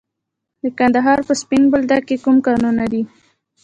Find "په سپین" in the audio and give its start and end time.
1.27-1.63